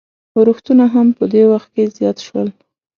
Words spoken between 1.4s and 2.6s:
وخت کې زیات شول.